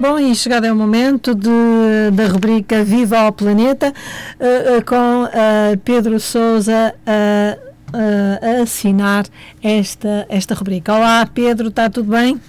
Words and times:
Bom, 0.00 0.18
e 0.18 0.34
chegado 0.34 0.64
é 0.64 0.72
o 0.72 0.74
momento 0.74 1.34
de, 1.34 2.10
da 2.14 2.26
rubrica 2.26 2.82
Viva 2.82 3.18
ao 3.18 3.32
Planeta, 3.34 3.92
uh, 3.92 4.78
uh, 4.78 4.84
com 4.86 5.24
uh, 5.24 5.78
Pedro 5.84 6.18
Souza 6.18 6.94
a 7.04 8.62
assinar 8.62 9.26
esta, 9.62 10.24
esta 10.30 10.54
rubrica. 10.54 10.94
Olá, 10.94 11.26
Pedro, 11.26 11.68
está 11.68 11.90
tudo 11.90 12.12
bem? 12.12 12.40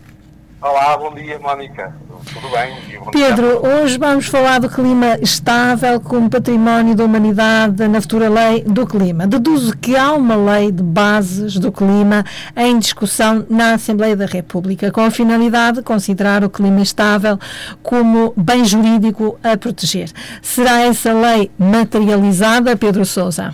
Olá, 0.61 0.95
bom 0.95 1.13
dia, 1.13 1.37
Mónica. 1.39 1.93
Tudo 2.25 2.49
bem? 2.49 3.01
Pedro, 3.11 3.65
hoje 3.65 3.97
vamos 3.97 4.27
falar 4.27 4.59
do 4.59 4.69
clima 4.69 5.17
estável 5.21 5.99
como 5.99 6.29
património 6.29 6.95
da 6.95 7.03
humanidade 7.03 7.87
na 7.87 7.99
futura 7.99 8.29
lei 8.29 8.63
do 8.63 8.85
clima. 8.85 9.25
Deduzo 9.25 9.75
que 9.77 9.95
há 9.95 10.13
uma 10.13 10.35
lei 10.35 10.71
de 10.71 10.83
bases 10.83 11.57
do 11.57 11.71
clima 11.71 12.23
em 12.55 12.77
discussão 12.77 13.45
na 13.49 13.73
Assembleia 13.73 14.15
da 14.15 14.25
República, 14.25 14.91
com 14.91 15.01
a 15.01 15.09
finalidade 15.09 15.77
de 15.77 15.83
considerar 15.83 16.43
o 16.43 16.49
clima 16.49 16.81
estável 16.81 17.39
como 17.81 18.33
bem 18.37 18.63
jurídico 18.65 19.39
a 19.43 19.57
proteger. 19.57 20.11
Será 20.41 20.81
essa 20.81 21.13
lei 21.13 21.49
materializada, 21.57 22.77
Pedro 22.77 23.03
Sousa? 23.03 23.53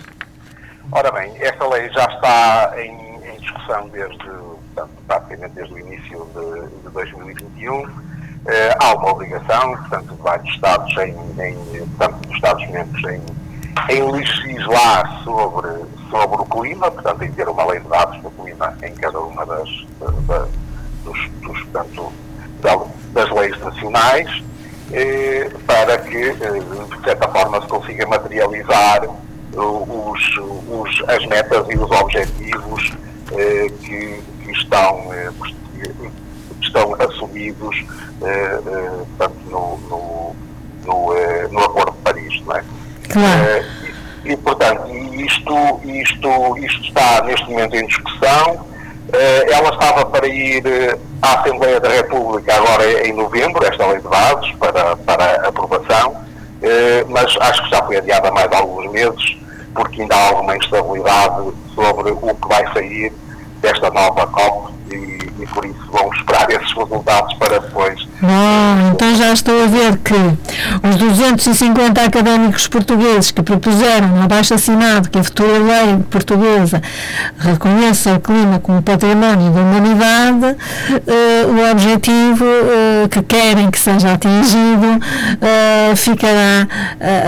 Ora 0.92 1.10
bem, 1.10 1.32
essa 1.40 1.66
lei 1.66 1.88
já 1.90 2.04
está 2.04 2.74
em, 2.76 2.92
em 3.34 3.40
discussão 3.40 3.88
desde, 3.88 4.18
portanto, 4.18 4.90
praticamente 5.06 5.54
desde 5.54 5.74
o 5.74 5.78
início 5.78 6.26
de, 6.34 6.86
de 6.86 6.92
2021 6.92 8.08
eh, 8.48 8.74
há 8.80 8.94
uma 8.94 9.10
obrigação, 9.10 9.76
portanto, 9.76 10.18
vários 10.22 10.48
Estados, 10.54 10.96
em, 10.96 11.14
em, 11.38 11.86
portanto, 11.86 12.26
dos 12.26 12.34
Estados-membros, 12.34 13.04
em, 13.04 13.22
em 13.90 14.10
legislar 14.10 15.22
sobre, 15.22 15.68
sobre 16.10 16.40
o 16.40 16.44
clima, 16.46 16.90
portanto, 16.90 17.22
em 17.22 17.30
ter 17.32 17.48
uma 17.48 17.64
lei 17.66 17.80
de 17.80 17.88
dados 17.88 18.20
do 18.22 18.30
clima 18.30 18.74
em 18.82 18.94
cada 18.94 19.20
uma 19.20 19.44
das, 19.44 19.68
dos, 21.04 21.30
dos, 21.42 21.62
portanto, 21.64 22.12
das 23.12 23.30
leis 23.30 23.58
nacionais, 23.60 24.42
eh, 24.92 25.50
para 25.66 25.98
que, 25.98 26.16
eh, 26.16 26.34
de 26.34 27.04
certa 27.04 27.28
forma, 27.28 27.60
se 27.60 27.68
consiga 27.68 28.06
materializar 28.06 29.02
os, 29.54 30.38
os, 30.38 31.04
as 31.08 31.26
metas 31.26 31.66
e 31.68 31.76
os 31.76 31.90
objetivos 31.90 32.92
eh, 33.32 33.66
que, 33.80 34.22
que, 34.42 34.52
estão, 34.52 35.12
eh, 35.12 35.30
estão 36.68 36.94
assumidos 36.98 37.84
eh, 38.22 38.60
eh, 38.66 38.90
portanto, 39.16 39.36
no, 39.46 39.78
no, 39.88 40.36
no, 40.84 41.16
eh, 41.16 41.48
no, 41.50 41.60
Acordo 41.60 41.92
de 41.92 41.98
Paris. 41.98 42.42
Não 42.44 42.56
é? 42.56 42.64
Claro. 43.08 43.64
E, 44.24 44.32
e, 44.32 44.36
portanto, 44.36 44.94
isto, 45.14 45.80
isto, 45.84 46.58
isto 46.58 46.84
está 46.84 47.22
neste 47.22 47.48
momento 47.50 47.76
em 47.76 47.86
discussão. 47.86 48.66
ela 49.50 49.70
estava 49.70 50.04
para 50.06 50.26
ir 50.26 50.62
à 51.22 51.40
Assembleia 51.40 51.80
da 51.80 51.88
República 51.88 52.54
agora 52.54 53.06
em 53.06 53.12
novembro, 53.12 53.64
esta 53.64 53.86
lei 53.86 54.00
de 54.00 54.08
bases, 54.08 54.52
para, 54.56 54.96
para 54.96 55.48
aprovação, 55.48 56.14
mas 57.08 57.34
acho 57.40 57.64
que 57.64 57.70
já 57.70 57.82
foi 57.84 57.96
adiada 57.96 58.30
mais 58.30 58.52
alguns 58.52 58.90
meses, 58.92 59.38
porque 59.74 60.02
ainda 60.02 60.14
há 60.14 60.28
alguma 60.28 60.56
instabilidade 60.56 61.52
sobre 61.74 62.10
o 62.10 62.34
que 62.34 62.48
vai 62.48 62.70
sair 62.74 63.12
desta 63.62 63.90
nova 63.90 64.26
COP 64.26 64.74
e, 64.90 65.27
e 65.38 65.46
por 65.46 65.64
isso 65.64 65.78
vão 65.90 66.12
esperar 66.12 66.50
esses 66.50 66.72
resultados 66.72 67.34
para 67.34 67.60
depois. 67.60 68.06
Bom, 68.20 68.90
então 68.92 69.14
já 69.14 69.32
estou 69.32 69.62
a 69.62 69.66
ver 69.66 69.96
que 69.98 70.14
os 70.88 70.96
250 70.96 72.02
académicos 72.02 72.66
portugueses 72.66 73.30
que 73.30 73.42
propuseram 73.42 74.08
no 74.08 74.22
abaixo 74.22 74.54
assinado 74.54 75.08
que 75.08 75.18
a 75.18 75.22
futura 75.22 75.58
lei 75.58 75.98
portuguesa 76.10 76.82
reconheça 77.38 78.14
o 78.14 78.20
clima 78.20 78.58
como 78.58 78.82
património 78.82 79.52
da 79.52 79.60
humanidade, 79.60 80.56
eh, 81.06 81.46
o 81.46 81.70
objetivo 81.70 82.44
eh, 82.44 83.08
que 83.08 83.22
querem 83.22 83.70
que 83.70 83.78
seja 83.78 84.14
atingido 84.14 85.00
eh, 85.40 85.94
ficará 85.94 86.66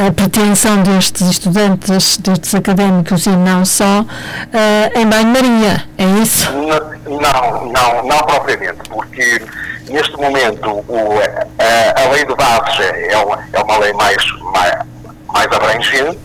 a 0.06 0.12
pretensão 0.12 0.82
destes 0.82 1.28
estudantes, 1.28 2.16
destes 2.18 2.54
académicos 2.54 3.26
e 3.26 3.30
não 3.30 3.64
só, 3.64 4.04
em 4.94 5.06
banho-maria, 5.06 5.84
é 5.96 6.04
isso? 6.22 6.50
Não, 6.52 6.89
não, 7.18 8.04
não 8.04 8.18
propriamente, 8.18 8.88
porque 8.88 9.42
neste 9.88 10.16
momento 10.16 10.84
o, 10.88 11.18
a, 11.58 12.02
a, 12.02 12.12
lei 12.12 12.24
de 12.24 12.34
bases 12.34 12.80
é 12.80 13.16
uma, 13.18 13.38
é 13.52 13.60
uma 13.60 13.78
lei 13.78 13.92
mais, 13.92 14.22
mais, 14.52 14.78
mais 15.26 15.46
abrangente, 15.46 16.18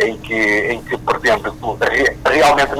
em 0.00 0.16
que, 0.18 0.34
em 0.34 0.82
que 0.82 0.96
pretende 0.98 1.44
realmente 2.24 2.74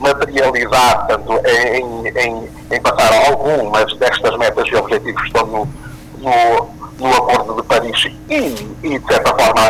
materializar, 0.00 1.06
portanto, 1.06 1.40
em, 1.46 2.08
em, 2.08 2.50
em 2.72 2.80
passar 2.80 3.28
algumas 3.28 3.94
destas 3.98 4.36
metas 4.36 4.66
e 4.68 4.74
objetivos 4.74 5.20
que 5.20 5.28
estão 5.28 5.46
no, 5.46 5.68
no, 6.18 6.70
no 6.98 7.14
Acordo 7.14 7.56
de 7.56 7.62
Paris 7.68 8.10
e, 8.28 8.76
e 8.82 8.98
de 8.98 9.06
certa 9.06 9.30
forma, 9.30 9.62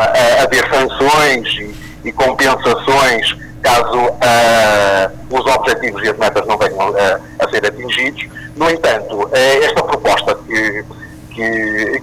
haver 0.42 0.66
sanções 0.70 1.48
e, 1.58 1.74
e 2.04 2.12
compensações 2.12 3.36
caso 3.64 3.98
uh, 3.98 5.10
os 5.30 5.46
objetivos 5.56 6.04
e 6.04 6.10
as 6.10 6.18
metas 6.18 6.46
não 6.46 6.58
venham 6.58 6.90
uh, 6.90 7.20
a 7.38 7.48
ser 7.50 7.66
atingidos. 7.66 8.28
No 8.54 8.70
entanto, 8.70 9.24
uh, 9.24 9.30
esta 9.34 9.82
proposta 9.82 10.34
que, 10.46 10.84
que, 11.30 12.02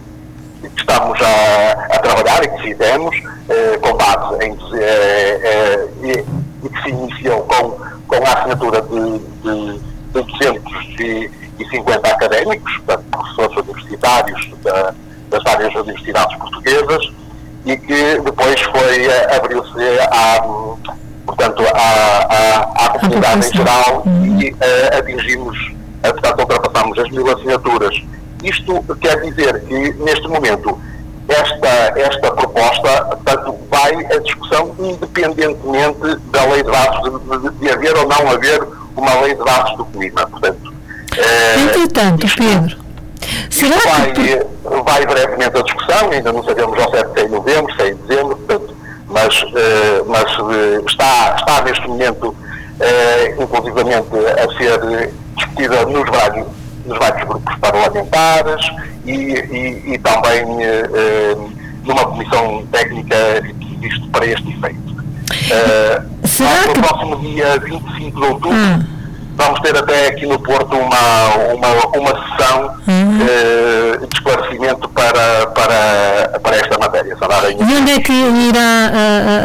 que 0.60 0.68
estamos 0.76 1.20
a, 1.22 1.72
a, 1.96 2.00
trabalhar 2.00 2.44
e 2.44 2.50
que 2.50 2.64
fizemos, 2.64 3.16
com 3.82 3.96
base 3.96 4.44
em. 4.44 4.58
E, 6.04 6.26
e, 6.64 6.70
que 6.70 6.84
se 6.84 6.90
iniciou 6.90 7.42
com, 7.44 7.72
com 8.08 8.28
a 8.28 8.34
assinatura 8.34 8.82
de, 8.82 9.20
de, 9.20 9.80
de 9.80 10.22
250 10.22 12.08
académicos, 12.08 12.72
portanto, 12.78 13.04
professores 13.12 13.58
universitários 13.58 14.52
da, 14.64 14.94
das 15.30 15.44
várias 15.44 15.74
universidades 15.76 16.38
portuguesas, 16.38 17.12
e 17.66 17.78
que 17.78 18.20
depois 18.20 18.62
foi 18.62 19.08
abriu-se 19.36 20.00
à 20.12 20.42
portanto, 21.26 21.64
à, 21.74 22.28
à, 22.30 22.86
à 22.86 22.90
comunidade 23.00 23.48
em 23.48 23.54
geral 23.54 24.04
uhum. 24.06 24.42
e 24.42 24.52
uh, 24.52 24.98
atingimos, 24.98 25.58
uh, 25.68 26.12
portanto, 26.14 26.40
ultrapassamos 26.40 27.00
as 27.00 27.10
mil 27.12 27.30
assinaturas. 27.32 27.96
Isto 28.44 28.84
quer 29.00 29.22
dizer 29.22 29.62
que, 29.66 29.94
neste 30.04 30.28
momento, 30.28 30.80
esta, 31.28 32.00
esta 32.00 32.32
proposta 32.32 33.06
portanto, 33.06 33.56
vai 33.70 33.94
a 34.06 34.20
discussão 34.20 34.76
independentemente 34.80 36.16
da 36.32 36.46
lei 36.46 36.64
de 36.64 36.72
dados, 36.72 37.04
de, 37.04 37.50
de, 37.50 37.56
de 37.58 37.70
haver 37.72 37.96
ou 37.98 38.08
não 38.08 38.32
haver 38.32 38.68
uma 38.96 39.22
lei 39.22 39.36
de 39.36 39.44
dados 39.44 39.78
do 39.78 39.86
clima. 39.86 40.28
Portanto, 40.28 40.68
uh, 40.68 41.60
Entretanto, 41.60 42.26
isto, 42.26 42.42
Pedro, 42.42 42.78
será 43.50 43.78
vai, 43.78 44.12
que... 44.12 44.46
vai 44.84 45.06
brevemente 45.06 45.58
a 45.58 45.62
discussão, 45.62 46.12
ainda 46.12 46.34
não 46.34 46.44
sabemos 46.44 46.78
ao 46.80 46.92
certo 46.92 47.14
se 47.14 47.20
é 47.22 47.26
em 47.26 47.30
novembro, 47.30 47.76
se 47.76 47.82
é 47.82 47.90
em 47.90 47.96
dezembro, 47.96 48.36
portanto, 48.38 48.76
mas, 49.08 49.44
eh, 49.56 49.91
eh, 50.54 50.82
está, 50.88 51.36
está 51.38 51.62
neste 51.64 51.88
momento, 51.88 52.36
eh, 52.80 53.36
inclusivamente, 53.40 54.10
a 54.16 54.58
ser 54.58 55.12
discutida 55.36 55.86
nos 55.86 56.10
vários, 56.10 56.48
nos 56.86 56.98
vários 56.98 57.28
grupos 57.28 57.56
parlamentares 57.60 58.66
e, 59.06 59.12
e, 59.12 59.94
e 59.94 59.98
também 60.00 60.46
numa 61.84 62.06
comissão 62.06 62.66
técnica 62.72 63.16
que 63.60 63.78
existe 63.82 64.08
para 64.10 64.26
este 64.26 64.50
efeito. 64.50 64.92
Será 66.24 66.68
no 66.68 66.74
que... 66.74 66.80
próximo 66.82 67.16
dia 67.18 67.60
25 67.60 68.20
de 68.20 68.26
outubro, 68.26 68.58
hum. 68.58 68.86
vamos 69.36 69.60
ter 69.62 69.78
até 69.78 70.08
aqui 70.08 70.26
no 70.26 70.40
Porto 70.40 70.76
uma, 70.76 71.36
uma, 71.54 71.98
uma 71.98 72.30
sessão 72.30 72.76
hum. 72.88 73.18
de 73.18 74.16
esclarecimento 74.16 74.88
para, 74.90 75.48
para, 75.48 76.40
para 76.40 76.56
esta 76.56 76.78
matéria. 76.78 77.18
E 77.60 77.64
onde 77.64 77.92
é 77.92 78.00
que 78.00 78.12
irá 78.12 78.92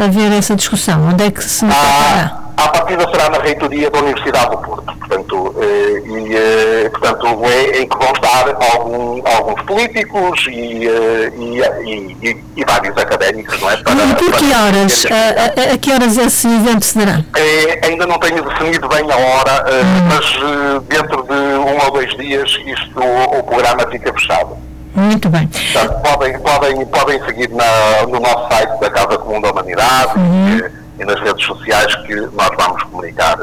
haver 0.05 0.26
essa 0.37 0.55
discussão? 0.55 1.09
Onde 1.09 1.25
é 1.25 1.31
que 1.31 1.43
se 1.43 1.65
ah, 1.65 2.47
a 2.57 2.67
partida 2.69 3.07
será 3.11 3.29
na 3.29 3.37
reitoria 3.37 3.89
da 3.91 3.99
Universidade 3.99 4.49
do 4.49 4.57
Porto, 4.57 4.91
portanto, 4.97 5.55
eh, 5.61 6.01
e, 6.07 6.35
eh, 6.35 6.89
portanto 6.89 7.27
é 7.45 7.81
em 7.81 7.87
que 7.87 7.97
vão 7.97 8.11
estar 8.11 8.73
algum, 8.73 9.21
alguns 9.27 9.61
políticos 9.61 10.47
e, 10.49 10.87
eh, 10.87 11.31
e, 11.37 12.17
e, 12.23 12.43
e, 12.55 12.65
vários 12.65 12.97
académicos, 12.97 13.61
não 13.61 13.69
é? 13.69 13.77
Para, 13.77 13.93
e 13.93 14.15
por 14.15 14.33
que 14.33 14.45
horas? 14.45 15.05
A, 15.05 15.71
a, 15.71 15.73
a, 15.73 15.77
que 15.77 15.91
horas 15.91 16.17
esse 16.17 16.47
evento 16.47 16.83
se 16.83 16.97
dará? 16.97 17.21
É, 17.35 17.87
ainda 17.87 18.07
não 18.07 18.17
tenho 18.17 18.43
definido 18.43 18.87
bem 18.89 19.03
a 19.03 19.15
hora, 19.15 19.65
hum. 19.69 20.07
mas 20.09 20.87
dentro 20.87 21.23
de 21.23 21.33
um 21.33 21.85
ou 21.85 21.91
dois 21.91 22.17
dias 22.17 22.49
isto, 22.65 22.99
o, 22.99 23.39
o 23.39 23.43
programa 23.43 23.87
fica 23.91 24.11
fechado. 24.13 24.66
Muito 24.97 25.29
bem. 25.29 25.47
Portanto, 25.47 26.01
podem, 26.01 26.39
podem, 26.39 26.85
podem 26.87 27.23
seguir 27.25 27.49
na, 27.51 28.07
no 28.07 28.19
nosso 28.19 28.47
site 28.49 28.79
da 28.79 28.89
Casa 28.89 29.15
Comum 29.19 29.39
da 29.39 29.51
Humanidade 29.51 30.17
uhum. 30.17 30.57
e, 30.57 31.01
e, 31.01 31.05
nas 31.05 31.19
redes 31.21 31.45
sociais 31.45 31.93
que 32.07 32.15
nós 32.33 32.49
vamos 32.57 32.81
comunicar 32.81 33.37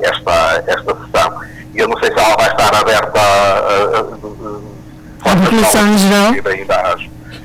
esta, 0.00 0.64
esta 0.66 0.96
sessão. 0.96 1.40
E 1.72 1.78
eu 1.78 1.86
não 1.86 1.96
sei 2.00 2.12
se 2.12 2.18
ela 2.18 2.36
vai 2.36 2.50
estar 2.50 2.74
aberta 2.74 3.20
a, 3.20 3.98
a, 5.28 5.32
a 5.32 5.36
população 5.36 5.86
em 5.86 5.98
geral. 5.98 6.34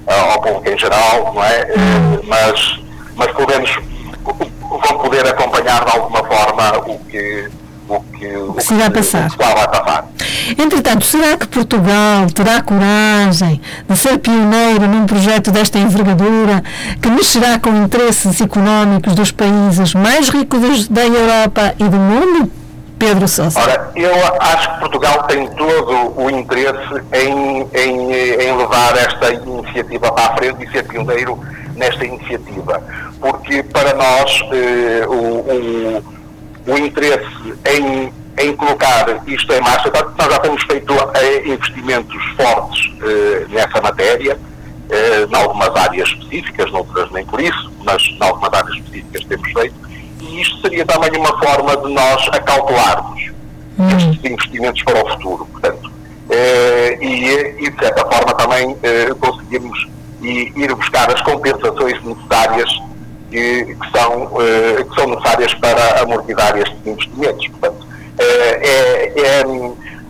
ao 0.07 0.41
público 0.41 0.69
em 0.69 0.77
geral, 0.79 1.31
não 1.35 1.43
é? 1.43 1.73
Uhum. 1.75 2.19
Mas, 2.23 2.79
mas 3.15 3.31
podemos, 3.33 3.77
vão 4.23 4.97
poder 4.97 5.27
acompanhar 5.27 5.85
de 5.85 5.91
alguma 5.91 6.23
forma 6.23 6.79
o 6.87 6.97
que, 7.05 7.47
o 7.95 8.01
que, 8.17 8.27
o 8.37 8.53
que 8.53 8.63
se 8.63 8.73
vai 8.73 8.89
passar. 8.89 9.29
Vai 9.37 9.67
passar. 9.67 10.05
Entretanto, 10.57 11.05
será 11.05 11.37
que 11.37 11.47
Portugal 11.47 12.27
terá 12.33 12.61
coragem 12.61 13.61
de 13.87 13.97
ser 13.97 14.17
pioneiro 14.19 14.87
num 14.87 15.05
projeto 15.05 15.51
desta 15.51 15.77
envergadura 15.77 16.63
que 17.01 17.09
mexerá 17.09 17.59
com 17.59 17.69
interesses 17.69 18.39
económicos 18.41 19.15
dos 19.15 19.31
países 19.31 19.93
mais 19.93 20.29
ricos 20.29 20.87
da 20.87 21.05
Europa 21.05 21.73
e 21.79 21.83
do 21.83 21.97
mundo? 21.97 22.51
Pedro 22.97 23.27
Sousa. 23.27 23.59
Ora, 23.59 23.91
eu 23.95 24.11
acho 24.39 24.73
que 24.73 24.79
Portugal 24.81 25.23
tem 25.23 25.47
todo 25.55 26.13
o 26.15 26.29
interesse 26.29 27.01
em, 27.11 27.67
em, 27.73 28.13
em 28.13 28.57
levar 28.57 28.95
esta 28.95 29.33
iniciativa 29.33 30.11
para 30.11 30.27
a 30.27 30.35
frente 30.35 30.63
e 30.63 30.71
ser 30.71 30.87
pioneiro 30.87 31.39
nesta 31.75 32.05
iniciativa, 32.05 32.83
porque 33.19 33.63
para 33.63 33.95
nós 33.95 34.43
eh, 34.51 35.03
o, 35.07 35.13
o, 35.13 36.03
o, 36.67 36.77
interesse 36.77 37.53
em, 37.65 38.13
em 38.37 38.55
colocar 38.55 39.05
isto 39.27 39.53
em 39.53 39.61
marcha, 39.61 39.91
nós 40.17 40.31
já 40.31 40.39
temos 40.39 40.63
feito 40.63 40.93
eh, 41.13 41.47
investimentos 41.47 42.23
fortes 42.35 42.91
eh, 43.03 43.45
nessa 43.49 43.81
matéria, 43.81 44.39
eh, 44.89 45.27
em 45.29 45.35
algumas 45.35 45.75
áreas 45.75 46.09
específicas, 46.09 46.71
noutras 46.71 47.09
nem 47.11 47.25
por 47.25 47.41
isso, 47.41 47.71
mas 47.83 48.01
em 48.03 48.17
algumas 48.19 48.53
áreas 48.53 48.75
específicas 48.75 49.25
temos 49.25 49.51
feito, 49.51 49.75
e 50.19 50.41
isto 50.41 50.61
seria 50.61 50.85
também 50.85 51.11
uma 51.17 51.37
forma 51.39 51.77
de 51.77 51.93
nós 51.93 52.27
acautelarmos 52.31 53.31
hum. 53.77 53.87
estes 53.89 54.31
investimentos 54.31 54.83
para 54.83 55.03
o 55.03 55.09
futuro. 55.09 55.45
Portanto, 55.51 55.91
e, 57.01 57.65
e, 57.65 57.69
de 57.69 57.79
certa 57.79 58.05
forma 58.09 58.33
também 58.35 58.77
conseguirmos 59.19 59.87
ir 60.21 60.73
buscar 60.75 61.11
as 61.11 61.19
compensações 61.21 62.01
necessárias 62.03 62.30
que, 63.31 63.75
que 63.75 63.91
são, 63.97 64.29
eh, 64.41 64.83
que 64.83 64.95
são 64.95 65.07
necessárias 65.07 65.53
para 65.55 66.01
amortizar 66.01 66.57
estes 66.57 66.85
investimentos. 66.85 67.47
Portanto, 67.47 67.87
é, 68.19 69.13
é, 69.19 69.43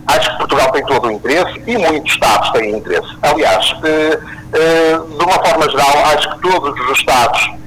acho 0.08 0.30
que 0.32 0.38
Portugal 0.38 0.70
tem 0.72 0.84
todo 0.84 1.08
o 1.08 1.10
interesse 1.12 1.62
e 1.66 1.78
muitos 1.78 2.12
Estados 2.12 2.50
têm 2.50 2.76
interesse. 2.76 3.08
Aliás, 3.22 3.64
de 3.80 5.24
uma 5.24 5.46
forma 5.46 5.70
geral, 5.70 6.06
acho 6.14 6.30
que 6.32 6.40
todos 6.50 6.78
os 6.80 6.98
Estados 6.98 7.62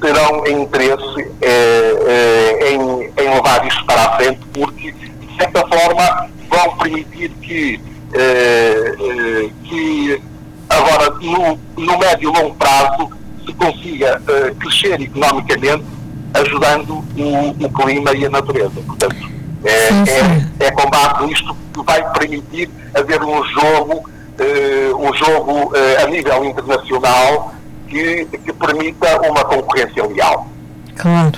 terão 0.00 0.46
interesse 0.46 1.30
eh, 1.40 1.96
eh, 2.06 2.72
em, 2.72 3.02
em, 3.16 3.34
levar 3.34 3.66
isto 3.66 3.84
para 3.86 4.02
a 4.02 4.16
frente, 4.16 4.40
porque, 4.52 4.92
de 4.92 5.36
certa 5.36 5.66
forma, 5.66 6.28
vão 6.48 6.76
permitir 6.76 7.30
que, 7.40 7.80
eh, 8.12 9.50
que 9.64 10.22
agora, 10.68 11.10
no, 11.20 11.58
no 11.76 11.98
médio 11.98 12.30
e 12.30 12.38
longo 12.38 12.54
prazo, 12.56 13.10
se 13.52 13.54
consiga 13.54 14.20
crescer 14.58 15.00
economicamente, 15.00 15.84
ajudando 16.34 17.04
o, 17.16 17.64
o, 17.64 17.70
clima 17.70 18.12
e 18.14 18.26
a 18.26 18.30
natureza. 18.30 18.80
Portanto, 18.86 19.16
é, 19.64 20.64
é, 20.64 20.66
é 20.66 20.70
com 20.70 20.88
base 20.90 21.26
nisto 21.26 21.56
que 21.72 21.82
vai 21.84 22.12
permitir 22.12 22.70
haver 22.94 23.22
um 23.22 23.44
jogo, 23.44 24.08
um 24.98 25.14
jogo 25.14 25.72
a 26.02 26.06
nível 26.06 26.44
internacional 26.44 27.54
que, 27.88 28.26
que 28.44 28.52
permita 28.52 29.20
uma 29.28 29.44
concorrência 29.44 30.04
leal. 30.06 30.48
Claro. 30.96 31.32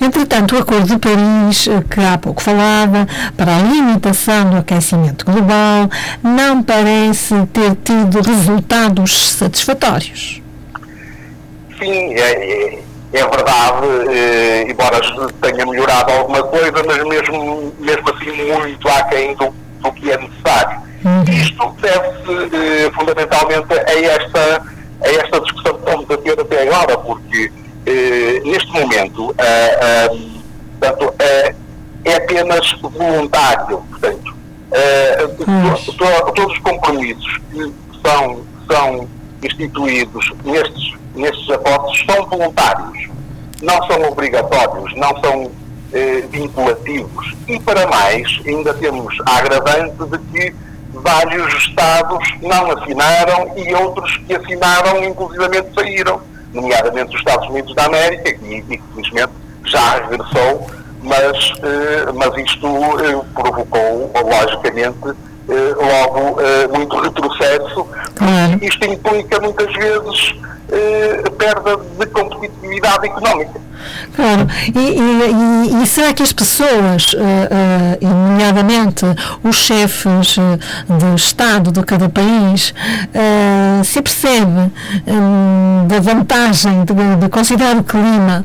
Entretanto, 0.00 0.54
o 0.54 0.58
Acordo 0.58 0.86
de 0.86 0.98
Paris, 0.98 1.68
que 1.90 2.00
há 2.00 2.18
pouco 2.18 2.42
falava, 2.42 3.06
para 3.36 3.56
a 3.56 3.62
limitação 3.62 4.50
do 4.50 4.56
aquecimento 4.58 5.24
global, 5.24 5.88
não 6.22 6.62
parece 6.62 7.34
ter 7.52 7.76
tido 7.82 8.20
resultados 8.20 9.32
satisfatórios. 9.32 10.42
Sim, 11.80 12.14
é, 12.14 12.20
é, 12.20 12.82
é 13.12 13.26
verdade, 13.26 13.86
eh, 14.10 14.66
embora 14.68 15.00
tenha 15.40 15.66
melhorado 15.66 16.12
alguma 16.12 16.42
coisa, 16.42 16.82
mas 16.86 17.04
mesmo, 17.04 17.72
mesmo 17.78 18.10
assim 18.10 18.52
muito 18.52 18.88
aquém 18.88 19.34
do, 19.34 19.52
do 19.80 19.92
que 19.92 20.10
é 20.10 20.18
necessário. 20.18 20.80
Uhum. 21.04 21.24
Isto 21.24 21.74
deve-se 21.80 22.56
eh, 22.56 22.90
fundamentalmente 22.94 23.72
a 23.72 24.14
esta 24.14 24.80
a 25.02 25.08
esta 25.08 25.40
discussão 25.40 25.74
que 25.74 25.80
estamos 25.80 26.10
a 26.10 26.16
ter 26.18 26.40
até 26.40 26.62
agora, 26.68 26.98
porque 26.98 27.50
eh, 27.86 28.40
neste 28.44 28.70
momento 28.72 29.34
eh, 29.38 29.78
eh, 29.82 30.08
portanto, 30.78 31.14
é 32.04 32.14
apenas 32.14 32.72
voluntário, 32.80 33.82
portanto, 33.90 34.34
to, 35.36 35.92
to, 35.92 36.32
todos 36.32 36.52
os 36.52 36.58
compromissos 36.60 37.38
que 37.50 37.72
são, 38.02 38.40
são 38.70 39.08
instituídos 39.42 40.32
nestes, 40.44 40.94
nestes 41.14 41.50
acordos 41.50 42.04
são 42.06 42.26
voluntários, 42.26 43.08
não 43.62 43.86
são 43.86 44.02
obrigatórios, 44.10 44.94
não 44.96 45.20
são 45.20 45.50
eh, 45.92 46.24
vinculativos. 46.30 47.34
E 47.48 47.58
para 47.60 47.86
mais, 47.86 48.40
ainda 48.46 48.72
temos 48.74 49.16
a 49.26 49.36
agravante 49.36 50.04
de 50.06 50.18
que 50.18 50.54
vários 50.92 51.54
Estados 51.54 52.24
não 52.42 52.70
assinaram 52.72 53.52
e 53.56 53.74
outros 53.74 54.16
que 54.18 54.34
assinaram, 54.34 55.04
inclusivamente, 55.04 55.74
saíram, 55.74 56.20
nomeadamente 56.52 57.14
os 57.14 57.20
Estados 57.20 57.48
Unidos 57.48 57.74
da 57.74 57.86
América, 57.86 58.30
e, 58.42 58.64
e 58.68 58.74
infelizmente 58.74 59.32
já 59.64 59.94
regressou, 59.94 60.66
mas, 61.02 61.52
eh, 61.62 62.12
mas 62.14 62.36
isto 62.36 62.66
eh, 63.00 63.24
provocou, 63.34 64.12
logicamente, 64.14 65.16
logo 65.74 66.40
eh, 66.40 66.68
muito 66.68 66.96
retrocesso. 67.00 67.86
Isto 68.62 68.84
implica 68.86 69.40
muitas 69.40 69.72
vezes 69.72 70.34
eh, 70.70 71.22
perda 71.36 71.76
de 71.76 72.06
competitividade 72.06 73.06
económica. 73.06 73.60
Claro, 74.14 74.46
e, 74.74 75.78
e, 75.78 75.82
e, 75.82 75.86
será 75.86 76.12
que 76.12 76.22
as 76.22 76.32
pessoas, 76.32 77.12
uh, 77.14 77.16
uh, 77.16 78.08
nomeadamente 78.08 79.04
os 79.42 79.56
chefes 79.56 80.36
de 80.36 81.14
Estado 81.16 81.72
de 81.72 81.82
cada 81.82 82.08
país, 82.08 82.74
uh, 83.14 83.84
se 83.84 84.02
percebe 84.02 84.72
um, 85.06 85.86
da 85.86 86.00
vantagem 86.00 86.84
de, 86.84 87.16
de, 87.20 87.28
considerar 87.28 87.76
o 87.76 87.84
clima 87.84 88.44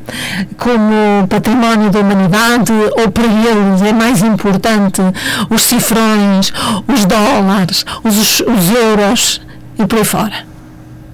como 0.58 1.28
património 1.28 1.90
da 1.90 2.00
humanidade 2.00 2.72
ou 2.98 3.12
para 3.12 3.26
eles 3.26 3.82
é 3.82 3.94
mais 3.94 4.22
importante 4.22 5.02
os 5.50 5.64
cifrões, 5.64 6.54
os 6.88 7.06
dólares, 7.06 7.86
os, 8.04 8.40
os 8.42 8.70
euros 8.70 9.42
e 9.78 9.86
por 9.86 9.98
aí 9.98 10.06
fora? 10.06 10.55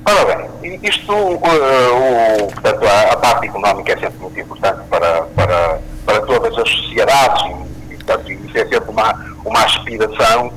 Ora 0.06 0.50
bem, 0.62 0.80
isto, 0.84 1.14
uh, 1.14 1.36
o, 1.36 2.48
portanto, 2.48 2.86
a, 2.88 3.14
a, 3.14 3.18
parte 3.18 3.48
económica 3.48 3.94
é 3.94 3.98
sempre 3.98 4.20
muito 4.20 4.40
importante 4.40 4.80
para, 4.90 5.22
para, 5.36 5.80
para 6.06 6.22
todas 6.22 6.58
as 6.58 6.70
sociedades 6.70 7.44
e, 7.90 7.96
portanto, 7.96 8.32
isso 8.32 8.58
é 8.58 8.68
sempre 8.68 8.90
uma, 8.90 9.14
uma 9.46 9.64
aspiração 9.64 10.52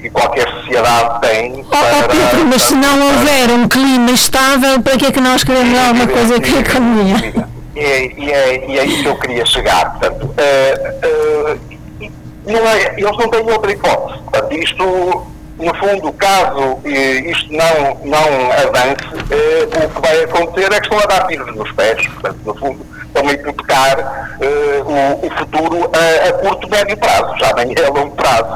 que 0.00 0.10
qualquer 0.10 0.48
sociedade 0.50 1.20
tem 1.20 1.64
para... 1.64 1.78
Oh, 1.78 2.08
Pedro, 2.08 2.46
mas 2.48 2.62
se 2.62 2.74
não 2.74 3.00
houver 3.08 3.50
um 3.50 3.68
clima 3.68 4.10
estável, 4.10 4.82
para 4.82 4.96
que 4.96 5.06
é 5.06 5.12
que 5.12 5.20
nós 5.20 5.44
queremos 5.44 5.78
alguma 5.78 6.06
coisa 6.06 6.40
que 6.40 6.56
a 6.56 6.60
economia? 6.60 7.48
E 7.76 7.80
é, 7.80 8.06
e, 8.06 8.32
é, 8.32 8.70
e 8.70 8.78
é 8.78 8.84
isso 8.84 9.02
que 9.02 9.08
eu 9.08 9.16
queria 9.16 9.46
chegar, 9.46 9.92
portanto, 9.92 10.24
uh, 10.24 11.54
uh, 11.54 12.10
não 12.44 12.66
é, 12.68 12.94
eles 12.96 13.16
não 13.16 13.28
têm 13.28 13.48
outra 13.48 13.70
hipótese, 13.70 14.18
portanto, 14.22 14.52
isto 14.54 15.26
no 15.58 15.74
fundo, 15.74 16.12
caso 16.12 16.78
eh, 16.84 17.30
isto 17.30 17.52
não, 17.52 17.98
não 18.04 18.52
avance, 18.52 19.04
eh, 19.30 19.84
o 19.84 19.88
que 19.88 20.00
vai 20.00 20.24
acontecer 20.24 20.72
é 20.72 20.80
que 20.80 20.86
estão 20.86 21.00
a 21.00 21.06
dar 21.06 21.26
tiros 21.26 21.54
nos 21.54 21.70
pés. 21.72 22.06
Portanto, 22.06 22.38
no 22.44 22.54
fundo, 22.54 22.86
estão 23.06 23.28
a 23.28 23.32
hipotecar 23.32 24.36
eh, 24.40 24.82
o, 24.84 25.26
o, 25.26 25.30
futuro 25.38 25.90
a, 25.92 26.28
a, 26.28 26.32
curto, 26.34 26.68
médio 26.70 26.96
prazo, 26.96 27.36
já 27.38 27.52
nem 27.54 27.74
é 27.76 27.86
a 27.86 27.90
longo 27.90 28.14
prazo. 28.14 28.46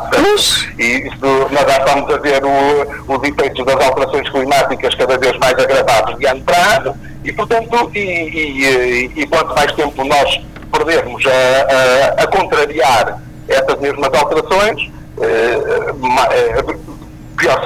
E 0.78 1.08
isso, 1.08 1.48
nós 1.50 1.66
já 1.66 1.78
estamos 1.78 2.14
a 2.14 2.18
ver 2.18 2.44
o, 2.44 3.12
os 3.12 3.28
efeitos 3.28 3.64
das 3.66 3.84
alterações 3.84 4.28
climáticas 4.28 4.94
cada 4.94 5.18
vez 5.18 5.36
mais 5.38 5.58
agravados 5.58 6.18
de 6.18 6.26
ano 6.26 6.42
para 6.42 6.76
ano, 6.76 6.96
e, 7.24 7.32
portanto, 7.32 7.90
e, 7.94 7.98
e, 7.98 9.12
e 9.16 9.26
quanto 9.26 9.54
mais 9.54 9.72
tempo 9.72 10.04
nós 10.04 10.40
perdermos 10.70 11.24
a, 11.26 12.20
a, 12.20 12.24
a 12.24 12.26
contrariar 12.28 13.20
essas 13.48 13.78
mesmas 13.80 14.10
alterações, 14.14 14.90
pior 17.36 17.62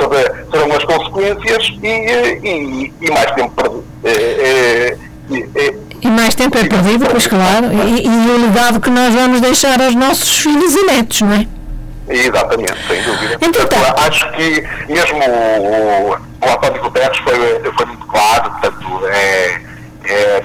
serão 0.51 0.73
as 0.77 0.85
consequências 0.85 1.73
e, 1.83 1.89
e, 1.89 2.93
e 3.01 3.11
mais 3.11 3.31
tempo 3.33 3.51
perdido. 3.51 3.85
É, 4.05 4.97
é, 5.55 5.75
e 6.03 6.09
mais 6.09 6.35
tempo 6.35 6.57
é 6.59 6.65
perdido, 6.65 7.07
pois 7.11 7.27
claro, 7.27 7.67
e, 7.73 8.07
e 8.07 8.09
o 8.09 8.47
legado 8.47 8.81
que 8.81 8.91
nós 8.91 9.13
vamos 9.13 9.41
deixar 9.41 9.81
aos 9.81 9.95
nossos 9.95 10.39
filhos 10.39 10.75
e 10.75 10.87
netos, 10.87 11.23
não 11.23 11.33
é? 11.33 11.47
Exatamente, 12.09 12.77
sem 12.87 13.03
dúvida. 13.03 13.39
Portanto, 13.39 13.75
acho 13.99 14.31
que 14.33 14.65
mesmo 14.89 15.19
o, 15.19 16.11
o 16.13 16.51
António 16.51 16.83
Guterres 16.83 17.19
foi, 17.19 17.73
foi 17.73 17.87
muito 17.87 18.07
claro, 18.07 18.51
portanto, 18.53 19.07
é, 19.07 19.61
é, 20.05 20.43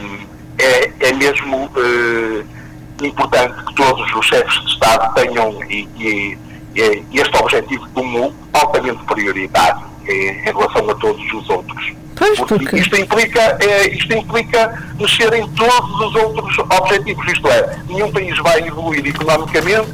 é, 0.58 0.92
é 1.00 1.14
mesmo 1.14 1.70
é, 1.78 3.06
importante 3.06 3.64
que 3.66 3.76
todos 3.76 4.12
os 4.16 4.26
chefes 4.26 4.60
de 4.62 4.72
Estado 4.72 5.14
tenham 5.14 5.64
e, 5.70 5.88
e 5.98 6.38
este 6.76 7.38
objetivo 7.38 7.88
comum 7.94 8.34
altamente 8.54 9.04
prioritário 9.06 9.92
em 10.08 10.44
relação 10.44 10.90
a 10.90 10.96
todos 10.96 11.34
os 11.34 11.50
outros. 11.50 11.94
Pois, 12.16 12.38
porque, 12.38 12.54
porque... 12.56 12.78
Isto, 12.78 12.96
implica, 12.98 13.58
é, 13.60 13.88
isto 13.88 14.14
implica 14.14 14.84
mexer 15.00 15.34
em 15.34 15.48
todos 15.50 16.00
os 16.02 16.16
outros 16.16 16.58
objetivos, 16.60 17.28
isto 17.32 17.48
é, 17.48 17.80
nenhum 17.88 18.12
país 18.12 18.38
vai 18.40 18.68
evoluir 18.68 19.06
economicamente 19.08 19.92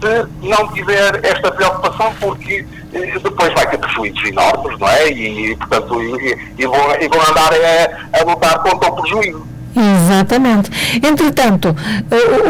se 0.00 0.48
não 0.48 0.66
tiver 0.68 1.20
esta 1.24 1.52
preocupação, 1.52 2.14
porque 2.18 2.64
eh, 2.92 3.18
depois 3.22 3.52
vai 3.52 3.68
ter 3.68 3.78
prejuízos 3.78 4.24
enormes, 4.24 4.78
não 4.78 4.88
é? 4.88 5.10
E, 5.10 5.54
portanto, 5.56 6.02
e, 6.02 6.38
e, 6.58 6.66
vão, 6.66 6.94
e 6.98 7.08
vão 7.08 7.20
andar 7.28 7.52
a, 7.52 8.18
a 8.18 8.24
lutar 8.24 8.58
contra 8.60 8.88
o 8.88 9.02
prejuízo. 9.02 9.46
Exatamente. 9.76 10.70
Entretanto, 10.96 11.76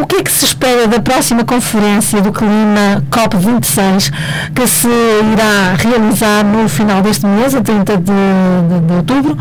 o 0.01 0.07
que 0.07 0.17
é 0.17 0.23
que 0.23 0.33
se 0.33 0.47
espera 0.47 0.87
da 0.87 1.01
próxima 1.01 1.45
conferência 1.45 2.21
do 2.21 2.33
clima 2.33 3.03
COP26, 3.11 4.11
que 4.55 4.67
se 4.67 4.89
irá 4.89 5.75
realizar 5.77 6.45
no 6.45 6.69
final 6.69 7.03
deste 7.03 7.27
mês, 7.27 7.55
a 7.55 7.61
30 7.61 7.97
de, 7.99 8.03
de, 8.03 8.81
de 8.87 8.93
outubro, 8.95 9.37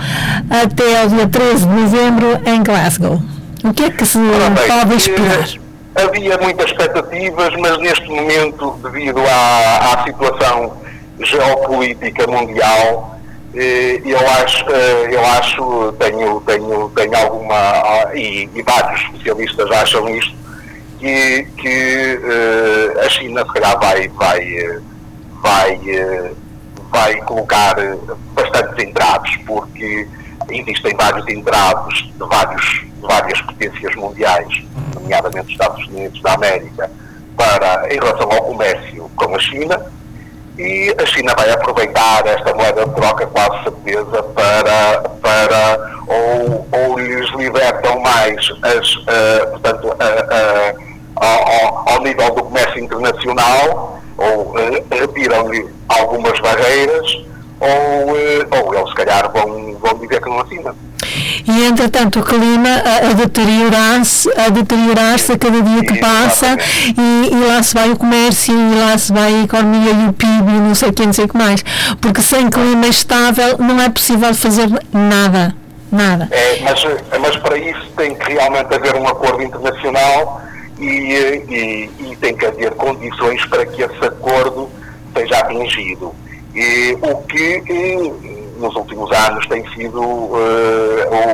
até 0.50 1.02
ao 1.02 1.08
dia 1.08 1.28
13 1.28 1.68
de 1.68 1.74
novembro 1.74 2.40
em 2.46 2.64
Glasgow? 2.64 3.22
O 3.64 3.74
que 3.74 3.84
é 3.84 3.90
que 3.90 4.06
se 4.06 4.18
bem, 4.18 4.68
pode 4.68 4.96
esperar? 4.96 5.48
Havia 5.96 6.38
muitas 6.38 6.70
expectativas, 6.70 7.50
mas 7.60 7.78
neste 7.80 8.08
momento, 8.08 8.78
devido 8.84 9.20
à, 9.20 9.94
à 9.94 10.04
situação 10.04 10.74
geopolítica 11.20 12.26
mundial, 12.28 13.19
eh, 13.19 13.19
eu 13.54 14.20
acho, 14.44 14.66
eh, 14.70 15.10
eu 15.12 15.26
acho, 15.26 15.92
tenho, 15.94 16.42
tenho, 16.42 16.90
tenho 16.90 17.18
alguma, 17.18 17.56
ah, 17.56 18.12
e, 18.14 18.50
e 18.54 18.62
vários 18.62 19.02
especialistas 19.02 19.72
acham 19.72 20.08
isto, 20.10 20.38
que, 21.00 21.48
que 21.58 22.20
uh, 22.22 23.00
a 23.06 23.10
China 23.10 23.46
se 23.46 23.54
calhar 23.54 23.80
vai, 23.80 24.08
vai, 24.10 24.80
vai, 25.42 25.76
uh, 25.76 26.36
vai 26.92 27.16
colocar 27.22 27.76
bastantes 28.34 28.86
entraves, 28.86 29.36
porque 29.48 30.08
existem 30.50 30.96
vários 30.96 31.28
entraves 31.30 32.04
de, 32.04 32.20
vários, 32.20 32.82
de 32.82 33.02
várias 33.02 33.42
potências 33.42 33.96
mundiais, 33.96 34.64
nomeadamente 34.94 35.52
Estados 35.52 35.88
Unidos 35.88 36.22
da 36.22 36.34
América, 36.34 36.92
para, 37.38 37.88
em 37.94 37.98
relação 37.98 38.30
ao 38.32 38.44
comércio 38.44 39.10
com 39.16 39.34
a 39.34 39.40
China, 39.40 39.80
e 40.60 40.94
a 41.02 41.06
China 41.06 41.34
vai 41.38 41.50
aproveitar 41.52 42.28
esta 42.28 42.54
moeda 42.54 42.86
de 42.86 42.94
troca, 42.94 43.26
quase 43.28 43.64
certeza, 43.64 44.22
para, 44.24 45.10
para 45.22 46.04
ou, 46.06 46.68
ou 46.70 47.00
lhes 47.00 47.30
libertam 47.32 47.98
mais 48.02 48.36
as, 48.62 48.96
uh, 48.96 49.52
portanto, 49.52 49.88
uh, 49.88 49.94
uh, 49.94 50.90
ao, 51.16 51.94
ao, 51.94 52.02
nível 52.02 52.30
do 52.36 52.44
comércio 52.44 52.78
internacional, 52.84 54.02
ou 54.18 54.54
retiram-lhe 54.92 55.66
algumas 55.88 56.38
barreiras, 56.42 57.08
ou, 57.62 58.10
ou 58.10 58.76
eles 58.76 58.90
se 58.90 58.96
calhar 58.96 59.32
vão, 59.32 59.76
vão 59.76 59.98
dizer 60.00 60.22
que 60.22 60.30
não 60.30 60.42
assinam. 60.42 60.76
E 61.48 61.66
entretanto 61.66 62.20
o 62.20 62.24
clima 62.24 62.70
a, 62.70 63.10
a 63.10 63.14
deteriorar-se 63.14 64.30
a, 64.38 64.50
deteriorar 64.50 65.16
a 65.16 65.38
cada 65.38 65.62
dia 65.62 65.82
que 65.82 65.98
passa 66.00 66.58
e, 66.98 67.34
e, 67.34 67.48
lá 67.48 67.62
se 67.64 67.74
vai 67.74 67.92
o 67.92 67.98
comércio 67.98 68.54
e 68.54 68.76
lá 68.76 68.98
se 68.98 69.12
vai 69.12 69.34
a 69.34 69.44
economia 69.44 69.92
e 69.92 70.10
o 70.10 70.14
PIB 70.14 70.50
e 70.50 70.60
não 70.60 70.76
sei 70.76 70.90
o 70.90 70.94
que, 70.94 71.06
não 71.06 71.14
sei 71.14 71.26
o 71.26 71.28
que 71.28 71.38
mais. 71.38 71.64
Porque 72.02 72.22
sem 72.22 72.50
clima 72.50 72.88
estável 72.88 73.58
não 73.60 73.82
é 73.82 73.90
possível 73.90 74.34
fazer 74.34 74.70
nada. 74.94 75.56
Nada. 75.92 76.28
É, 76.32 76.60
mas, 76.62 76.86
mas 77.20 77.36
para 77.38 77.58
isso 77.58 77.88
tem 77.98 78.14
que 78.14 78.34
realmente 78.34 78.74
haver 78.74 78.96
um 78.96 79.08
acordo 79.08 79.42
internacional 79.42 80.40
e, 80.80 80.86
e, 81.50 81.90
e 82.12 82.16
tem 82.18 82.36
que 82.36 82.46
haver 82.46 82.72
condições 82.76 83.44
para 83.48 83.66
que 83.66 83.82
esse 83.82 84.06
acordo 84.06 84.70
seja 85.16 85.40
atingido. 85.40 86.14
E, 86.54 86.96
o 87.02 87.16
que 87.24 87.64
nos 88.60 88.76
últimos 88.76 89.12
anos 89.12 89.46
tem 89.48 89.68
sido 89.72 90.02
uh, 90.02 90.36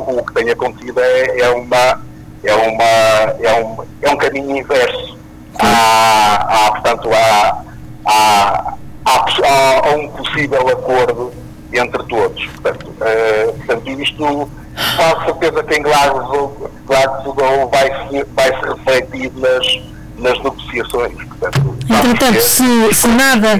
o, 0.08 0.18
o, 0.18 0.24
que 0.24 0.32
tem 0.34 0.50
acontecido 0.50 1.00
é, 1.00 1.40
é, 1.40 1.50
uma 1.50 2.00
é 2.42 2.54
uma 2.54 2.84
é 2.84 3.64
um, 3.64 3.76
é 4.02 4.10
um 4.10 4.16
caminho 4.16 4.56
inverso. 4.56 5.16
A, 5.58 6.70
portanto 6.72 7.10
a, 7.12 7.64
a, 8.06 8.74
a, 9.04 9.88
a, 9.88 9.90
um 9.96 10.08
possível 10.08 10.68
acordo 10.68 11.32
entre 11.72 12.02
todos. 12.04 12.44
Portanto, 12.46 12.88
uh, 12.88 13.52
portanto 13.58 13.90
isto 14.00 14.50
com 14.96 15.24
certeza 15.24 15.64
que 15.64 15.74
em 15.74 15.82
Glasgow, 15.82 16.70
Glasgow 16.86 17.70
vai 17.70 18.08
se 18.08 18.24
vai 18.34 18.48
se 18.48 18.68
refletir 18.68 19.32
nas 19.36 19.96
nas 20.18 20.38
negociações. 20.42 21.14
Portanto, 21.24 21.76
Entretanto, 21.88 22.40
se, 22.40 22.94
se 22.94 23.08
nada 23.08 23.58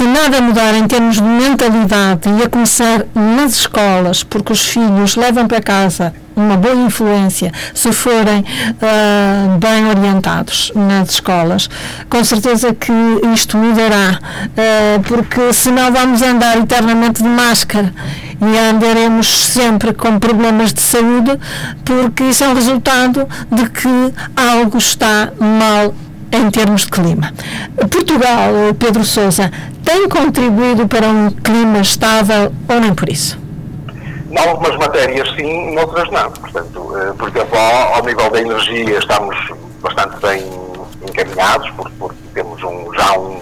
se 0.00 0.06
nada 0.06 0.40
mudar 0.40 0.72
em 0.72 0.86
termos 0.86 1.16
de 1.16 1.22
mentalidade 1.22 2.22
e 2.30 2.42
a 2.42 2.48
começar 2.48 3.04
nas 3.14 3.52
escolas, 3.52 4.22
porque 4.22 4.50
os 4.50 4.64
filhos 4.66 5.14
levam 5.14 5.46
para 5.46 5.60
casa 5.60 6.14
uma 6.34 6.56
boa 6.56 6.74
influência 6.74 7.52
se 7.74 7.92
forem 7.92 8.40
uh, 8.40 9.58
bem 9.58 9.88
orientados 9.88 10.72
nas 10.74 11.10
escolas, 11.10 11.68
com 12.08 12.24
certeza 12.24 12.72
que 12.72 12.90
isto 13.34 13.58
mudará, 13.58 14.18
uh, 14.46 15.02
porque 15.02 15.52
senão 15.52 15.92
vamos 15.92 16.22
andar 16.22 16.56
eternamente 16.56 17.22
de 17.22 17.28
máscara 17.28 17.92
e 18.40 18.58
andaremos 18.70 19.26
sempre 19.28 19.92
com 19.92 20.18
problemas 20.18 20.72
de 20.72 20.80
saúde, 20.80 21.38
porque 21.84 22.24
isso 22.24 22.42
é 22.42 22.48
um 22.48 22.54
resultado 22.54 23.28
de 23.52 23.68
que 23.68 24.14
algo 24.34 24.78
está 24.78 25.30
mal 25.38 25.94
em 26.32 26.50
termos 26.50 26.82
de 26.82 26.90
clima. 26.90 27.32
Portugal, 27.90 28.52
Pedro 28.78 29.04
Sousa, 29.04 29.50
tem 29.84 30.08
contribuído 30.08 30.86
para 30.86 31.06
um 31.06 31.30
clima 31.30 31.80
estável 31.80 32.52
ou 32.68 32.80
nem 32.80 32.94
por 32.94 33.08
isso? 33.08 33.38
Em 34.30 34.38
algumas 34.38 34.76
matérias 34.76 35.28
sim, 35.34 35.72
em 35.72 35.78
outras 35.78 36.08
não. 36.10 36.30
Portanto, 36.30 36.96
eh, 36.96 37.12
por 37.18 37.28
exemplo, 37.28 37.58
ao, 37.58 38.04
nível 38.04 38.30
da 38.30 38.40
energia 38.40 38.98
estamos 38.98 39.36
bastante 39.82 40.16
bem 40.20 40.44
encaminhados, 41.02 41.68
porque, 41.98 42.16
temos 42.32 42.62
um, 42.62 42.94
já 42.94 43.18
um, 43.18 43.40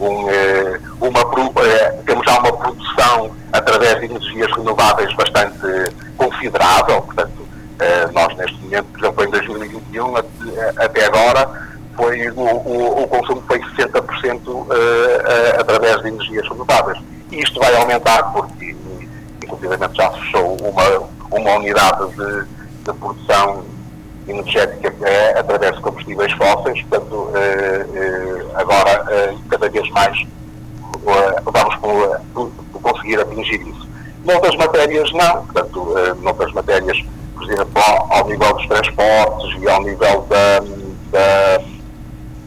um 0.00 0.30
eh, 0.30 0.78
uma, 1.00 1.20
eh, 1.64 1.98
temos 2.04 2.26
já 2.26 2.38
uma 2.40 2.52
produção 2.52 3.30
através 3.52 3.98
de 4.00 4.06
energias 4.06 4.52
renováveis 4.54 5.14
bastante 5.14 5.94
considerável, 6.18 7.00
portanto, 7.02 7.37
nós 8.12 8.36
neste 8.36 8.56
momento, 8.62 8.86
por 8.86 8.98
exemplo, 8.98 9.24
em 9.24 9.30
2021 9.30 10.16
até 10.76 11.04
agora, 11.06 11.68
foi, 11.98 12.30
o, 12.30 12.40
o, 12.40 13.02
o 13.02 13.08
consumo 13.08 13.42
foi 13.48 13.58
60% 13.58 14.46
uh, 14.46 14.62
uh, 14.62 14.66
através 15.58 16.00
de 16.00 16.08
energias 16.08 16.48
renováveis. 16.48 16.98
E 17.32 17.40
isto 17.40 17.58
vai 17.58 17.74
aumentar 17.74 18.22
porque, 18.32 18.74
inclusive, 19.42 19.76
já 19.92 20.12
se 20.12 20.20
fechou 20.20 20.56
uma, 20.60 21.38
uma 21.38 21.56
unidade 21.56 22.06
de, 22.14 22.44
de 22.84 22.98
produção 22.98 23.64
energética 24.28 24.94
é 25.08 25.38
através 25.38 25.74
de 25.74 25.80
combustíveis 25.80 26.30
fósseis, 26.34 26.82
portanto, 26.82 27.30
agora 28.54 29.34
cada 29.48 29.70
vez 29.70 29.88
mais 29.90 30.26
vamos 31.46 31.74
por, 32.34 32.52
conseguir 32.82 33.18
atingir 33.20 33.66
isso. 33.66 33.88
Noutras 34.24 34.54
matérias 34.56 35.10
não, 35.12 35.46
portanto, 35.46 35.94
noutras 36.20 36.52
matérias, 36.52 37.02
por 37.38 37.50
exemplo, 37.50 37.82
ao, 38.10 38.28
nível 38.28 38.52
dos 38.54 38.66
transportes 38.66 39.62
e 39.62 39.68
ao 39.68 39.82
nível 39.82 40.26
da, 40.28 40.60
da 41.12 41.62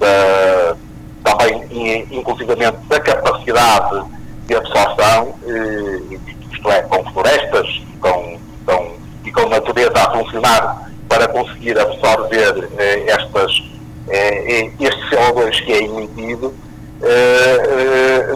da, 0.01 0.75
também, 1.23 2.07
inclusivamente, 2.11 2.77
da 2.89 2.99
capacidade 2.99 4.03
de 4.47 4.55
absorção, 4.55 5.35
eh, 5.45 6.17
isto 6.51 6.71
é, 6.71 6.81
com 6.81 7.03
florestas 7.11 7.81
com, 7.99 8.39
com, 8.65 8.95
e 9.23 9.31
com 9.31 9.47
natureza 9.47 9.93
a 9.95 10.11
funcionar 10.11 10.91
para 11.07 11.27
conseguir 11.27 11.77
absorver 11.79 12.69
eh, 12.79 13.05
estas, 13.07 13.63
eh, 14.09 14.71
este 14.79 15.01
CO2 15.09 15.63
que 15.63 15.73
é 15.73 15.83
emitido, 15.83 16.53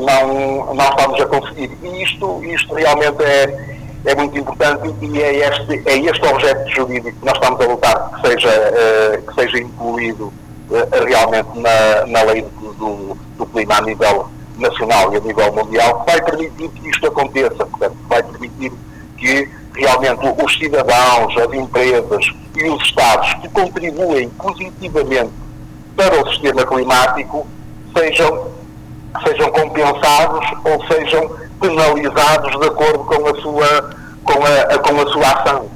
não, 0.01 0.73
não 0.73 0.89
estamos 0.89 1.21
a 1.21 1.25
conseguir. 1.27 1.71
E 1.83 2.03
isto, 2.03 2.43
isto 2.43 2.73
realmente 2.73 3.23
é, 3.23 3.77
é 4.05 4.15
muito 4.15 4.37
importante 4.37 4.74
e 5.01 5.21
é 5.21 5.47
este, 5.47 5.81
é 5.85 5.97
este 5.97 6.25
objeto 6.25 6.69
jurídico 6.69 7.17
que 7.19 7.25
nós 7.25 7.35
estamos 7.35 7.59
a 7.59 7.65
lutar 7.65 8.11
que 8.11 8.27
seja, 8.27 9.23
que 9.27 9.33
seja 9.35 9.57
incluído 9.59 10.33
eh, 10.71 11.05
realmente 11.05 11.59
na, 11.59 12.05
na 12.07 12.23
lei 12.23 12.41
do, 12.41 13.15
do, 13.37 13.45
clima 13.45 13.77
a 13.77 13.81
nível 13.81 14.27
nacional 14.57 15.13
e 15.13 15.17
a 15.17 15.19
nível 15.19 15.53
mundial, 15.53 16.01
que 16.01 16.11
vai 16.11 16.21
permitir 16.23 16.69
que 16.69 16.89
isto 16.89 17.07
aconteça, 17.07 17.65
portanto, 17.65 17.95
vai 18.09 18.23
permitir 18.23 18.71
que 19.17 19.49
realmente 19.75 20.21
os 20.43 20.57
cidadãos, 20.57 21.37
as 21.37 21.53
empresas 21.53 22.25
e 22.55 22.63
os 22.69 22.81
Estados 22.83 23.33
que 23.35 23.49
contribuem 23.49 24.29
positivamente 24.29 25.31
para 25.95 26.21
o 26.21 26.29
sistema 26.29 26.65
climático 26.65 27.45
sejam, 27.95 28.47
sejam 29.23 29.51
compensados 29.51 30.45
ou 30.63 30.87
sejam 30.87 31.29
penalizados 31.59 32.59
de 32.59 32.67
acordo 32.67 33.05
com 33.05 33.27
a 33.27 33.41
sua, 33.41 33.94
com 34.25 34.43
a, 34.43 34.77
com 34.79 35.01
a 35.01 35.07
sua 35.11 35.27
ação. 35.27 35.69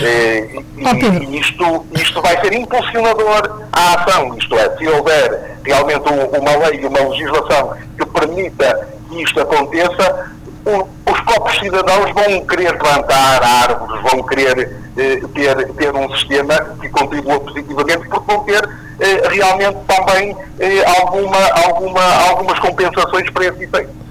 Eh, 0.00 0.60
e, 0.76 0.84
e 0.84 1.40
isto, 1.40 1.86
isto 1.92 2.22
vai 2.22 2.40
ser 2.40 2.52
impulsionador 2.52 3.66
à 3.72 3.94
ação, 3.94 4.36
isto 4.38 4.56
é, 4.58 4.76
se 4.76 4.86
houver 4.86 5.58
realmente 5.64 6.08
uma 6.08 6.68
lei 6.68 6.80
e 6.80 6.86
uma 6.86 7.08
legislação 7.08 7.74
que 7.98 8.06
permita 8.06 8.88
que 9.08 9.22
isto 9.22 9.40
aconteça, 9.40 10.30
os 10.66 11.20
próprios 11.20 11.58
cidadãos 11.60 12.10
vão 12.12 12.46
querer 12.46 12.76
plantar 12.78 13.42
árvores, 13.42 14.02
vão 14.02 14.22
querer 14.24 14.76
eh, 14.96 15.20
ter, 15.34 15.72
ter 15.74 15.94
um 15.94 16.10
sistema 16.16 16.54
que 16.80 16.88
contribua 16.88 17.38
positivamente, 17.40 18.08
porque 18.08 18.32
vão 18.32 18.44
ter 18.44 18.68
eh, 18.98 19.28
realmente 19.28 19.78
também 19.86 20.36
eh, 20.58 20.84
alguma, 21.00 21.38
alguma, 21.66 22.02
algumas 22.28 22.58
compensações 22.58 23.30
para 23.30 23.46
esse 23.46 23.64
efeito. 23.64 24.05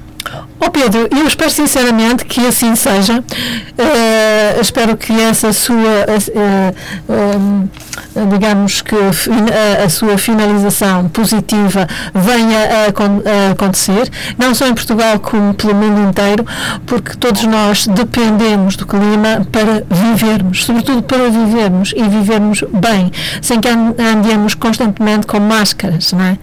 Oh 0.66 0.72
Pedro, 0.72 1.08
eu 1.16 1.28
espero 1.28 1.52
sinceramente 1.52 2.26
que 2.26 2.40
assim 2.46 2.76
seja. 2.76 3.20
Uh, 3.20 4.62
espero 4.62 4.98
que 4.98 5.14
essa 5.14 5.54
sua, 5.54 5.78
uh, 5.78 7.70
digamos 8.32 8.82
que 8.82 8.96
a, 9.84 9.90
sua 9.90 10.18
finalização 10.18 11.08
positiva 11.10 11.88
venha 12.14 12.60
a, 12.60 13.48
a, 13.48 13.52
acontecer, 13.52 14.10
não 14.38 14.54
só 14.54 14.68
em 14.68 14.74
Portugal 14.74 15.20
como 15.20 15.54
pelo 15.54 15.76
mundo 15.76 16.10
inteiro, 16.10 16.46
porque 16.86 17.16
todos 17.16 17.44
nós 17.44 17.88
dependemos 17.88 18.76
do 18.76 18.86
clima 18.86 19.46
para 19.52 19.84
vivermos, 19.90 20.66
sobretudo 20.66 21.04
para 21.04 21.30
vivermos 21.30 21.94
e 21.96 22.04
vivermos 22.04 22.64
bem, 22.72 23.12
sem 23.42 23.60
que 23.60 23.70
andemos 23.70 24.56
constantemente 24.56 25.28
com 25.28 25.40
máscaras, 25.40 26.12
não 26.14 26.24
é? 26.24 26.38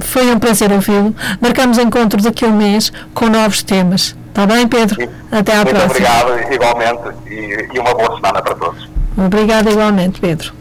foi 0.00 0.30
um 0.30 0.38
prazer 0.38 0.72
ouvi-lo. 0.72 1.14
Marcamos 1.40 1.78
encontro 1.78 2.22
daqui 2.22 2.44
a 2.44 2.48
um 2.48 2.56
mês 2.56 2.92
com 3.14 3.26
novos 3.26 3.62
temas. 3.62 4.16
Está 4.28 4.46
bem, 4.46 4.68
Pedro? 4.68 4.96
Até 5.32 5.52
à 5.52 5.64
Muito 5.64 5.70
próxima. 5.70 5.90
obrigado, 5.90 6.52
igualmente, 6.52 7.16
e, 7.26 7.68
e 7.72 7.78
uma 7.78 7.94
boa 7.94 8.16
semana 8.16 8.42
para 8.42 8.54
todos. 8.54 8.95
Obrigada 9.16 9.70
igualmente, 9.70 10.20
Pedro. 10.20 10.52